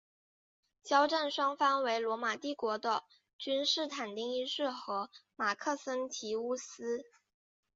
[0.81, 3.03] 交战双方为罗马帝国的
[3.37, 7.05] 君士坦丁一世和马克森提乌斯。